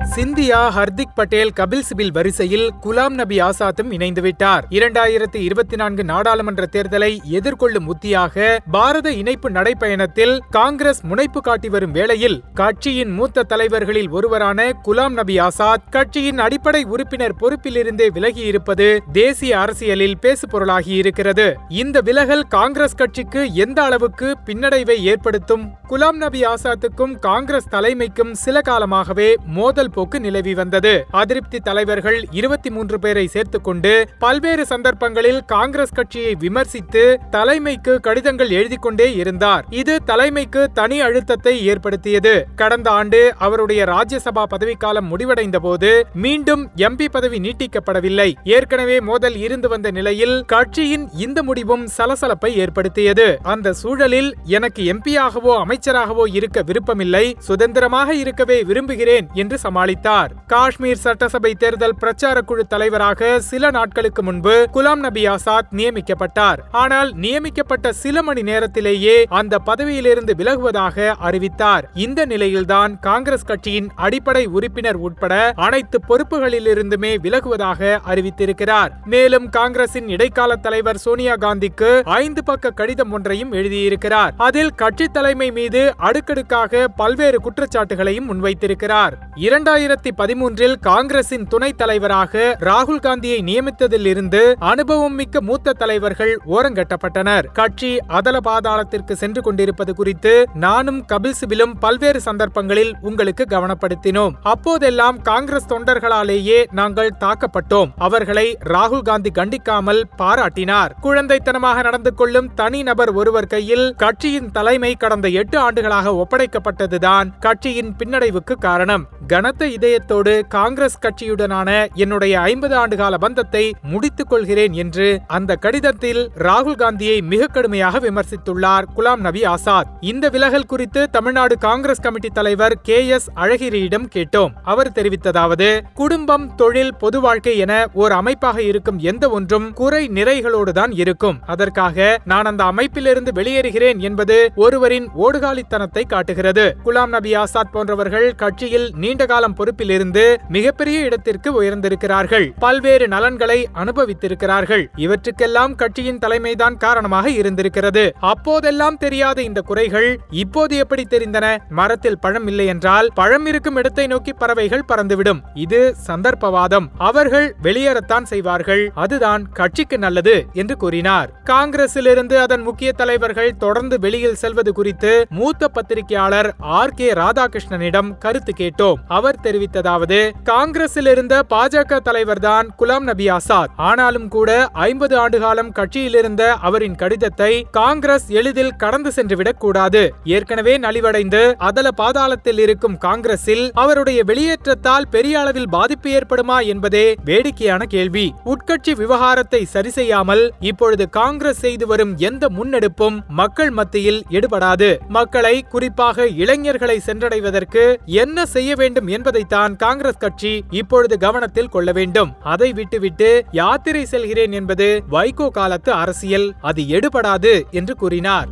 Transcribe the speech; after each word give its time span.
Scindia 0.00 0.60
Hardik 0.76 1.14
Patel 1.14 1.52
Kapil 1.56 1.82
Sibal 1.88 2.12
வரிசையில் 2.12 2.70
குலாம் 2.82 3.08
நபி 3.08 3.40
ஆசாத்தும் 3.40 3.92
இணைந்துவிட்டார். 3.92 4.64
இரண்டாயிரத்தி 4.70 5.36
இருபத்தி 5.36 5.76
நான்கு 5.76 6.04
நாடாளுமன்ற 6.04 6.66
தேர்தலை 6.72 7.18
எதிர்கொள்ளும் 7.30 7.86
உத்தியாக 7.86 8.58
பாரத 8.70 9.12
இணைப்பு 9.12 9.50
நடைப்பயணத்தில் 9.50 10.38
காங்கிரஸ் 10.50 11.00
முனைப்பு 11.02 11.40
காட்டி 11.40 11.68
வரும் 11.68 11.90
வேளையில் 11.90 12.42
கட்சியின் 12.54 13.10
மூத்த 13.10 13.42
தலைவர்களில் 13.42 14.08
ஒருவரான 14.08 14.72
குலாம் 14.82 15.12
நபி 15.12 15.38
ஆசாத் 15.38 15.88
கட்சியின் 15.90 16.38
அடிப்படை 16.38 16.84
உறுப்பினர் 16.84 17.34
பொறுப்பிலிருந்தே 17.40 18.08
விலகியிருப்பது 18.14 18.98
தேசிய 19.12 19.60
அரசியலில் 19.60 20.18
பேசுபொருளாகி 20.22 20.88
இருக்கிறது. 20.88 21.56
இந்த 21.68 22.00
விலகல் 22.00 22.42
காங்கிரஸ் 22.42 22.94
கட்சிக்கு 22.94 23.54
எந்த 23.54 23.82
அளவுக்கு 23.82 24.36
பின்னடைவை 24.46 24.98
ஏற்படுத்தும்? 25.00 25.70
குலாம் 25.88 26.16
நபி 26.16 26.42
ஆசாத்துக்கும் 26.42 27.18
காங்கிரஸ் 27.18 27.68
தலைமைக்கும் 27.70 28.34
சில 28.34 28.60
காலமாகவே 28.60 29.36
மோதல் 29.46 29.81
போக்கு 29.88 30.20
நிலவி 30.20 30.54
வந்தது. 30.54 31.04
அதிருப்தி 31.10 31.60
தலைவர்கள் 31.60 32.24
இருபத்தி 32.30 32.70
மூன்று 32.70 32.98
பேரை 32.98 33.26
சேர்த்துக்கொண்டு 33.26 34.08
பல்வேறு 34.18 34.66
சந்தர்ப்பங்களில் 34.66 35.44
காங்கிரஸ் 35.46 35.94
கட்சியை 35.94 36.34
விமர்சித்து 36.34 37.18
தலைமைக்கு 37.30 38.00
கடிதங்கள் 38.00 38.48
எழுதி 38.48 38.76
கொண்டே 38.76 39.14
இருந்தார். 39.14 39.64
இது 39.70 39.96
தலைமைக்கு 40.04 40.70
தனி 40.72 41.00
அழுத்தத்தை 41.00 41.66
ஏற்படுத்தியது. 41.66 42.46
கடந்த 42.56 42.90
ஆண்டு 42.90 43.34
அவருடைய 43.38 43.84
ராஜ்யசபா 43.84 44.42
பதவிக்காலம் 44.42 45.06
முடிவடைந்த 45.06 45.58
போது 45.58 46.06
மீண்டும் 46.14 46.70
எம்பி 46.76 47.08
பதவி 47.10 47.38
நீட்டிக்கப்படவில்லை. 47.38 48.32
ஏற்கனவே 48.44 49.00
மோதல் 49.00 49.36
இருந்து 49.36 49.68
வந்த 49.68 49.90
நிலையில் 49.90 50.44
கட்சியின் 50.46 51.10
இந்த 51.16 51.42
முடிவும் 51.42 51.88
சலசலப்பை 51.98 52.50
ஏற்படுத்தியது. 52.54 53.38
அந்த 53.42 53.72
சூழலில் 53.72 54.34
எனக்கு 54.44 54.82
எம்பியாகவோ 54.92 55.64
அமைச்சராகவோ 55.64 56.34
இருக்க 56.34 56.62
விருப்பமில்லை. 56.62 57.36
சுதந்திரமாக 57.38 58.14
இருக்கவே 58.14 58.62
விரும்புகிறேன் 58.62 59.28
என்று 59.34 59.58
அளித்தார் 59.76 60.32
காஷ்மீர் 60.46 60.96
சட்டசபை 60.96 61.54
தேர்தல் 61.54 61.96
பிரச்சார 61.98 62.40
குழு 62.40 62.66
தலைவராக 62.66 63.40
சில 63.40 63.70
நாட்களுக்கு 63.70 64.22
முன்பு 64.22 64.68
குலாம் 64.72 64.94
நபி 64.94 65.26
ஆசாத் 65.26 65.72
நியமிக்கப்பட்டார். 65.72 66.58
ஆனால் 66.70 67.12
நியமிக்கப்பட்ட 67.14 67.92
சில 67.92 68.22
மணி 68.22 68.42
நேரத்திலேயே 68.42 69.24
அந்த 69.28 69.58
பதவியிலிருந்து 69.58 70.34
விலகுவதாக 70.38 71.14
அறிவித்தார். 71.18 71.90
இந்த 71.94 72.24
நிலையில்தான் 72.24 72.98
காங்கிரஸ் 72.98 73.44
கட்சியின் 73.44 73.88
அடிப்படை 73.94 74.46
உறுப்பினர் 74.46 74.96
உட்பட 74.96 75.52
அனைத்து 75.56 76.00
பொறுப்புகளிலிருந்துமே 76.08 77.16
விலகுவதாக 77.22 77.98
அறிவித்திருக்கிறார். 78.06 78.88
மேலும் 79.04 79.48
காங்கிரசின் 79.48 80.08
இடைக்கால 80.08 80.56
தலைவர் 80.56 80.96
சோனியா 80.96 81.34
காந்திக்கு 81.34 82.00
ஐந்து 82.04 82.44
பக்க 82.44 82.70
கடிதம் 82.70 83.12
ஒன்றையும் 83.12 83.52
எழுதியிருக்கிறார். 83.52 84.30
அதில் 84.36 84.70
கட்சி 84.70 85.04
தலைமை 85.04 85.50
மீது 85.50 85.94
அடுக்கடுக்காக 85.96 86.88
பல்வேறு 86.88 87.40
குற்றச்சாட்டுகளையும் 87.40 88.28
முன்வைத்திருக்கிறார். 88.30 89.12
இரண்டு 89.34 89.61
இரண்டாயிரத்தி 89.62 90.10
பதிமூன்றில் 90.16 90.74
காங்கிரசின் 90.80 91.46
துணைத் 91.46 91.78
தலைவராக 91.78 92.56
ராகுல் 92.60 93.00
காந்தியை 93.00 93.38
நியமித்ததில் 93.38 94.06
இருந்து 94.06 94.56
அனுபவம் 94.58 95.14
மிக்க 95.14 95.40
மூத்த 95.40 95.72
தலைவர்கள் 95.72 96.38
ஓரங்கட்டப்பட்டனர். 96.46 97.46
கட்சி 97.52 97.98
அதல 98.06 98.38
பாதாளத்திற்கு 98.44 99.12
சென்று 99.12 99.42
கொண்டிருப்பது 99.42 99.94
குறித்து 99.94 100.46
நானும் 100.54 101.04
கபில் 101.12 101.32
சிபிலும் 101.40 101.72
பல்வேறு 101.80 102.20
சந்தர்ப்பங்களில் 102.20 102.94
உங்களுக்கு 103.00 103.46
கவனப்படுத்தினோம். 103.48 104.30
அப்போதெல்லாம் 104.42 105.22
காங்கிரஸ் 105.22 105.68
தொண்டர்களாலேயே 105.68 106.64
நாங்கள் 106.70 107.10
தாக்கப்பட்டோம். 107.20 107.90
அவர்களை 107.96 108.58
ராகுல் 108.64 109.02
காந்தி 109.02 109.30
கண்டிக்காமல் 109.34 110.02
பாராட்டினார். 110.18 110.90
குழந்தைத்தனமாக 111.02 111.82
நடந்து 111.82 112.14
கொள்ளும் 112.14 112.54
தனி 112.54 112.82
நபர் 112.82 113.12
ஒருவர் 113.12 113.46
கையில் 113.46 113.94
கட்சியின் 113.96 114.50
தலைமை 114.50 114.94
கடந்த 114.94 115.28
எட்டு 115.28 115.58
ஆண்டுகளாக 115.58 116.10
ஒப்படைக்கப்பட்டதுதான் 116.10 117.30
கட்சியின் 117.40 117.94
பின்னடைவுக்கு 117.98 118.54
காரணம். 118.58 119.06
கன 119.28 119.50
கனத்த 119.52 119.74
இதயத்தோடு 119.76 120.32
காங்கிரஸ் 120.48 120.98
கட்சியுடனான 121.04 121.70
என்னுடைய 122.02 122.34
ஐம்பது 122.50 122.74
ஆண்டுகால 122.82 123.14
பந்தத்தை 123.24 123.62
முடித்துக் 123.82 124.28
கொள்கிறேன் 124.28 124.74
என்று 124.82 125.08
அந்த 125.36 125.56
கடிதத்தில் 125.64 126.20
ராகுல் 126.46 126.78
காந்தியை 126.82 127.16
மிக 127.32 127.46
கடுமையாக 127.46 128.00
விமர்சித்துள்ளார் 128.04 128.86
குலாம் 128.96 129.22
நபி 129.26 129.42
ஆசாத். 129.44 129.90
இந்த 130.12 130.28
விலகல் 130.28 130.66
குறித்து 130.66 131.02
தமிழ்நாடு 131.10 131.58
காங்கிரஸ் 131.58 132.00
கமிட்டி 132.00 132.30
தலைவர் 132.38 132.76
கே 132.82 132.98
எஸ் 133.06 133.28
அழகிரியிடம் 133.36 134.06
கேட்டோம். 134.14 134.54
அவர் 134.62 134.92
தெரிவித்ததாவது 134.94 135.68
குடும்பம் 135.94 136.46
தொழில் 136.54 136.94
பொது 136.94 137.20
வாழ்க்கை 137.20 137.54
என 137.58 137.76
ஓர் 137.92 138.12
அமைப்பாக 138.12 138.58
இருக்கும் 138.62 138.98
எந்த 139.12 139.30
ஒன்றும் 139.30 139.68
குறை 139.72 140.02
நிறைகளோடு 140.20 140.74
தான் 140.80 140.94
இருக்கும். 141.02 141.38
அதற்காக 141.46 142.18
நான் 142.24 142.50
அந்த 142.52 142.64
அமைப்பிலிருந்து 142.72 143.36
வெளியேறுகிறேன் 143.40 144.00
என்பது 144.10 144.38
ஒருவரின் 144.54 145.10
ஓடுகாலித்தனத்தை 145.26 146.06
காட்டுகிறது. 146.06 146.66
குலாம் 146.84 147.14
நபி 147.18 147.34
ஆசாத் 147.44 147.74
போன்றவர்கள் 147.76 148.28
கட்சியில் 148.34 148.90
நீண்டகால 149.04 149.40
காலம் 149.42 149.56
பொறுப்பில் 149.58 149.92
இருந்து 149.94 150.22
மிகப்பெரிய 150.54 150.96
இடத்திற்கு 151.06 151.48
உயர்ந்திருக்கிறார்கள். 151.60 152.44
பல்வேறு 152.64 153.06
நலன்களை 153.14 153.56
அனுபவித்திருக்கிறார்கள். 153.82 154.84
இவற்றுக்கெல்லாம் 155.04 155.72
கட்சியின் 155.80 156.20
தலைமைதான் 156.24 156.76
காரணமாக 156.84 157.26
இருந்திருக்கிறது. 157.38 158.04
அப்போதெல்லாம் 158.32 158.98
தெரியாத 159.04 159.38
இந்த 159.48 159.60
குறைகள் 159.70 160.08
இப்போது 160.42 160.76
எப்படி 160.82 161.04
தெரிந்தன? 161.14 161.46
மரத்தில் 161.78 162.20
பழம் 162.24 162.46
இல்லை 162.52 162.66
என்றால் 162.74 163.08
பழம் 163.20 163.48
இருக்கும் 163.52 163.80
இடத்தை 163.82 164.06
நோக்கி 164.12 164.34
பறவைகள் 164.42 164.86
பறந்துவிடும். 164.92 165.40
இது 165.64 165.80
சந்தர்ப்பவாதம். 166.08 166.86
அவர்கள் 167.08 167.48
வெளியேறத்தான் 167.66 168.28
செய்வார்கள். 168.32 168.84
அதுதான் 169.06 169.42
கட்சிக்கு 169.60 169.98
நல்லது 170.04 170.36
என்று 170.62 170.76
கூறினார். 170.84 171.28
காங்கிரசில் 171.52 172.10
இருந்து 172.14 172.38
அதன் 172.44 172.64
முக்கிய 172.68 172.92
தலைவர்கள் 173.02 173.52
தொடர்ந்து 173.64 173.98
வெளியில் 174.06 174.40
செல்வது 174.44 174.74
குறித்து 174.80 175.12
மூத்த 175.40 175.72
பத்திரிகையாளர் 175.78 176.50
ஆர் 176.78 176.96
கே 177.00 177.10
ராதாகிருஷ்ணனிடம் 177.22 178.10
கருத்து 178.26 178.54
கேட்டோம். 178.62 178.98
அவர் 179.22 179.40
தெரிவித்ததாவது 179.42 180.30
காங்கிரஸில் 180.44 181.06
இருந்த 181.06 181.34
பாஜக 181.50 181.98
தலைவர்தான் 182.04 182.66
குலாம் 182.78 183.00
நபி 183.00 183.28
ஆசாத். 183.28 183.70
ஆனாலும் 183.76 184.28
கூட 184.28 184.50
ஐம்பது 184.72 185.16
ஆண்டு 185.16 185.40
காலம் 185.40 185.72
கட்சியில் 185.72 186.14
இருந்த 186.14 186.52
அவரின் 186.52 186.94
கடிதத்தை 186.94 187.66
காங்கிரஸ் 187.70 188.28
எளிதில் 188.28 188.76
கடந்து 188.76 189.10
சென்றுவிடக் 189.16 189.60
கூடாது. 189.60 190.14
ஏற்கனவே 190.24 190.78
நலிவடைந்து 190.78 191.54
அதல 191.58 191.88
பாதாளத்தில் 191.96 192.58
இருக்கும் 192.58 192.98
காங்கிரஸில் 192.98 193.70
அவருடைய 193.74 194.24
வெளியேற்றத்தால் 194.24 195.08
பெரிய 195.10 195.40
அளவில் 195.40 195.68
பாதிப்பு 195.68 196.10
ஏற்படுமா 196.10 196.66
என்பதே 196.66 197.14
வேடிக்கையான 197.24 197.84
கேள்வி. 197.84 198.34
உட்கட்சி 198.44 198.96
விவகாரத்தை 198.96 199.64
சரி 199.64 199.90
செய்யாமல் 199.90 200.52
இப்பொழுது 200.60 201.10
காங்கிரஸ் 201.10 201.58
செய்து 201.58 201.86
வரும் 201.86 202.16
எந்த 202.16 202.48
முன்னெடுப்பும் 202.48 203.18
மக்கள் 203.28 203.70
மத்தியில் 203.70 204.22
எடுபடாது. 204.30 204.90
மக்களை 205.08 205.64
குறிப்பாக 205.68 206.26
இளைஞர்களை 206.26 207.00
சென்றடைவதற்கு 207.06 207.96
என்ன 208.04 208.46
செய்ய 208.46 208.74
வேண்டும் 208.74 209.08
என்பதைத்தான் 209.18 209.76
காங்கிரஸ் 209.76 210.22
கட்சி 210.24 210.52
இப்பொழுது 210.80 211.16
கவனத்தில் 211.18 211.72
கொள்ள 211.74 211.92
வேண்டும். 211.92 212.32
அதை 212.54 212.70
விட்டுவிட்டு 212.72 213.30
யாத்திரை 213.60 214.04
செல்கிறேன் 214.04 214.52
என்பது 214.52 214.88
வைகோ 215.10 215.48
காலத்து 215.48 215.92
அரசியல் 216.02 216.48
அது 216.70 216.82
எடுபடாது 216.96 217.54
என்று 217.70 217.96
கூறினார். 217.96 218.50